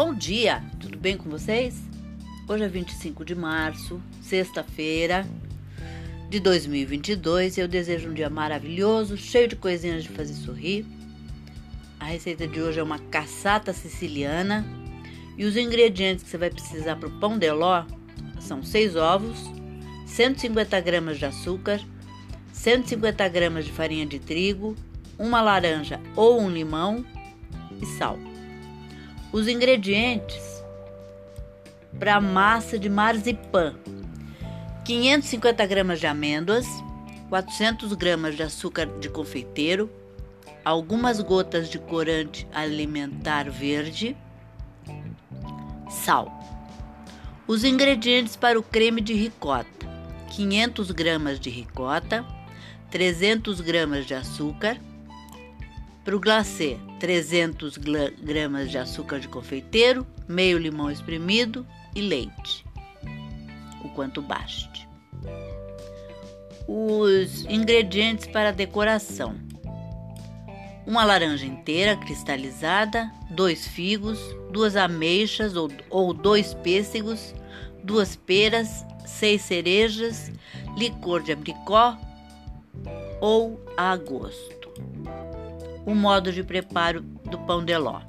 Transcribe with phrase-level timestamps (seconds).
[0.00, 1.74] Bom dia, tudo bem com vocês?
[2.46, 5.26] Hoje é 25 de março, sexta-feira
[6.30, 10.86] de 2022 e eu desejo um dia maravilhoso, cheio de coisinhas de fazer sorrir.
[11.98, 14.64] A receita de hoje é uma caçata siciliana
[15.36, 17.84] e os ingredientes que você vai precisar para o pão de ló
[18.38, 19.50] são 6 ovos,
[20.06, 21.80] 150 gramas de açúcar,
[22.52, 24.76] 150 gramas de farinha de trigo,
[25.18, 27.04] uma laranja ou um limão
[27.82, 28.16] e sal.
[29.30, 30.64] Os ingredientes
[31.98, 33.76] para massa de marzipan:
[34.86, 36.66] 550 gramas de amêndoas,
[37.28, 39.90] 400 gramas de açúcar de confeiteiro,
[40.64, 44.16] algumas gotas de corante alimentar verde,
[45.90, 46.32] sal.
[47.46, 49.86] Os ingredientes para o creme de ricota:
[50.30, 52.24] 500 gramas de ricota,
[52.90, 54.80] 300 gramas de açúcar,
[56.04, 62.64] para o glacê, 300 gramas de açúcar de confeiteiro, meio limão espremido e leite,
[63.84, 64.88] o quanto baste.
[66.66, 69.34] Os ingredientes para decoração:
[70.86, 74.18] uma laranja inteira cristalizada, dois figos,
[74.50, 77.34] duas ameixas ou, ou dois pêssegos,
[77.82, 80.32] duas peras, seis cerejas,
[80.76, 81.98] licor de abricó
[83.20, 84.58] ou a gosto
[85.88, 88.02] o modo de preparo do pão de ló.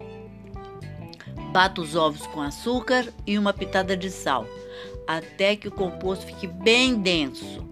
[1.54, 4.46] Bata os ovos com açúcar e uma pitada de sal,
[5.08, 7.66] até que o composto fique bem denso.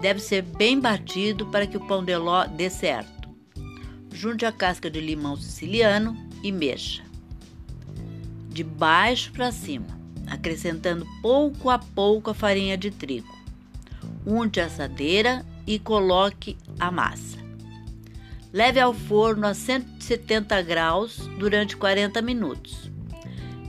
[0.00, 3.28] Deve ser bem batido para que o pão de ló dê certo.
[4.12, 7.04] Junte a casca de limão siciliano e mexa.
[8.48, 13.32] De baixo para cima, acrescentando pouco a pouco a farinha de trigo.
[14.26, 17.37] Unte a assadeira e coloque a massa.
[18.52, 22.90] Leve ao forno a 170 graus durante 40 minutos.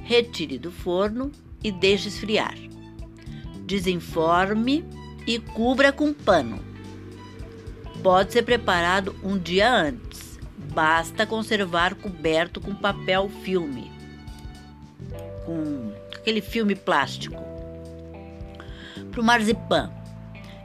[0.04, 1.32] Retire do forno
[1.64, 2.56] e deixe esfriar.
[3.66, 4.86] Desenforme
[5.28, 6.60] e cubra com pano.
[8.02, 10.40] Pode ser preparado um dia antes.
[10.74, 13.92] Basta conservar coberto com papel filme,
[15.46, 17.44] com aquele filme plástico.
[19.12, 19.92] Para o marzipan,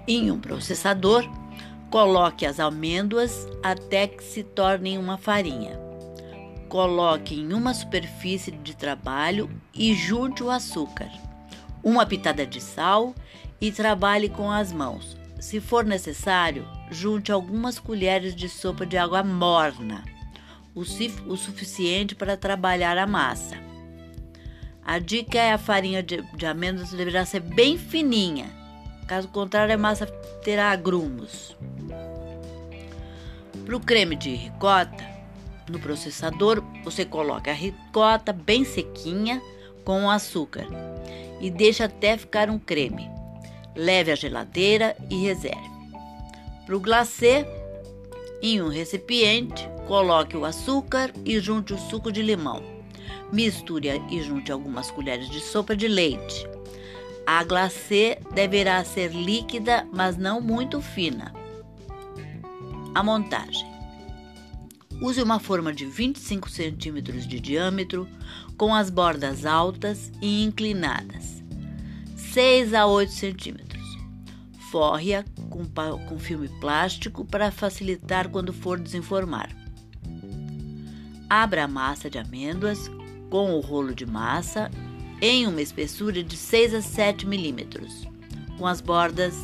[0.07, 1.29] em um processador,
[1.95, 5.79] Coloque as amêndoas até que se tornem uma farinha.
[6.69, 11.09] Coloque em uma superfície de trabalho e junte o açúcar,
[11.85, 13.15] uma pitada de sal
[13.61, 15.17] e trabalhe com as mãos.
[15.39, 20.03] Se for necessário, junte algumas colheres de sopa de água morna,
[20.75, 23.57] o, suficiente para trabalhar a massa.
[24.85, 28.51] A dica é a farinha de, de amêndoas deverá ser bem fininha,
[29.07, 30.07] caso contrário, a massa
[30.43, 31.57] terá agrumos.
[33.65, 35.03] Para o creme de ricota,
[35.71, 39.41] no processador, você coloca a ricota bem sequinha
[39.85, 40.67] com o açúcar
[41.41, 43.09] e deixa até ficar um creme.
[43.75, 45.71] Leve à geladeira e reserve.
[46.67, 47.47] Para o glacê,
[48.43, 52.63] em um recipiente, coloque o açúcar e junte o suco de limão.
[53.33, 56.47] Misture e junte algumas colheres de sopa de leite.
[57.27, 61.44] A glacê deverá ser líquida, mas não muito fina
[62.95, 63.67] a montagem.
[65.01, 68.09] Use uma forma de 25 centímetros de diâmetro
[68.57, 71.43] com as bordas altas e inclinadas,
[72.17, 73.83] 6 a 8 centímetros.
[74.71, 75.65] Forre-a com,
[76.09, 79.51] com filme plástico para facilitar quando for desenformar.
[81.29, 82.91] Abra a massa de amêndoas
[83.31, 84.71] com o rolo de massa
[85.21, 88.07] em uma espessura de 6 a 7 milímetros,
[88.57, 89.35] com as bordas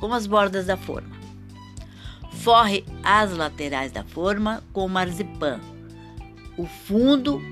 [0.00, 1.17] com as bordas da forma.
[2.48, 5.60] Forre as laterais da forma com marzipan.
[6.56, 7.42] O fundo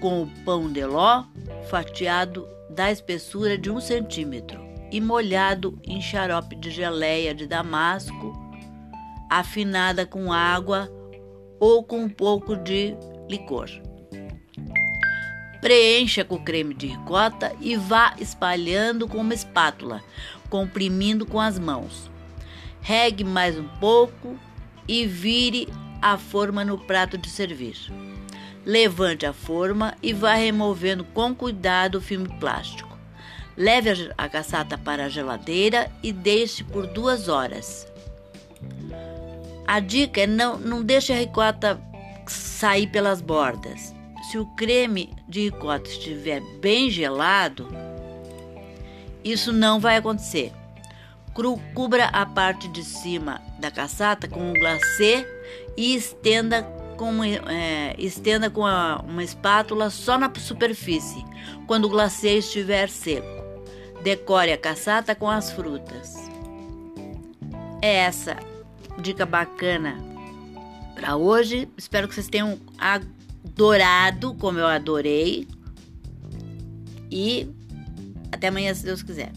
[0.00, 1.24] com o pão de ló
[1.68, 8.32] fatiado da espessura de um centímetro e molhado em xarope de geleia de damasco,
[9.28, 10.88] afinada com água
[11.58, 12.96] ou com um pouco de
[13.28, 13.68] licor.
[15.60, 20.04] Preencha com creme de ricota e vá espalhando com uma espátula,
[20.48, 22.14] comprimindo com as mãos.
[22.86, 24.38] Regue mais um pouco
[24.86, 25.68] e vire
[26.00, 27.74] a forma no prato de servir.
[28.64, 32.96] Levante a forma e vá removendo com cuidado o filme plástico.
[33.56, 37.88] Leve a caçata para a geladeira e deixe por duas horas.
[39.66, 41.80] A dica é não, não deixe a ricota
[42.28, 43.92] sair pelas bordas.
[44.30, 47.66] Se o creme de ricota estiver bem gelado,
[49.24, 50.52] isso não vai acontecer.
[51.74, 55.26] Cubra a parte de cima da caçata com um glacê
[55.76, 56.62] e estenda
[56.96, 61.22] com é, estenda com a, uma espátula só na superfície,
[61.66, 63.26] quando o glacê estiver seco.
[64.02, 66.14] Decore a caçata com as frutas.
[67.82, 68.38] É essa
[68.98, 69.98] dica bacana
[70.94, 71.68] para hoje.
[71.76, 75.46] Espero que vocês tenham adorado, como eu adorei.
[77.10, 77.46] E
[78.32, 79.32] até amanhã, se Deus quiser.